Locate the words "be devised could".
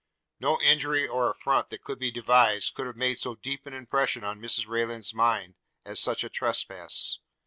1.99-2.87